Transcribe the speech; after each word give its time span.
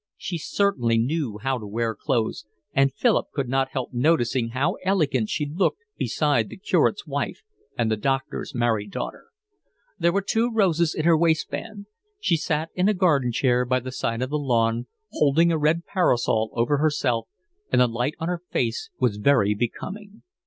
She 0.17 0.39
certainly 0.39 0.97
knew 0.97 1.37
how 1.43 1.59
to 1.59 1.67
wear 1.67 1.89
her 1.89 1.95
clothes, 1.95 2.47
and 2.73 2.91
Philip 2.91 3.27
could 3.33 3.47
not 3.47 3.69
help 3.69 3.93
noticing 3.93 4.49
how 4.49 4.77
elegant 4.83 5.29
she 5.29 5.45
looked 5.45 5.83
beside 5.95 6.49
the 6.49 6.57
curate's 6.57 7.05
wife 7.05 7.43
and 7.77 7.91
the 7.91 7.97
doctor's 7.97 8.55
married 8.55 8.89
daughter. 8.89 9.25
There 9.99 10.11
were 10.11 10.23
two 10.23 10.49
roses 10.51 10.95
in 10.95 11.05
her 11.05 11.15
waistband. 11.15 11.85
She 12.19 12.35
sat 12.35 12.71
in 12.73 12.89
a 12.89 12.95
garden 12.95 13.31
chair 13.31 13.63
by 13.63 13.79
the 13.79 13.91
side 13.91 14.23
of 14.23 14.31
the 14.31 14.39
lawn, 14.39 14.87
holding 15.11 15.51
a 15.51 15.57
red 15.59 15.85
parasol 15.85 16.49
over 16.53 16.77
herself, 16.79 17.27
and 17.71 17.79
the 17.79 17.85
light 17.85 18.15
on 18.17 18.27
her 18.27 18.41
face 18.49 18.89
was 18.99 19.17
very 19.17 19.53
becoming. 19.53 20.23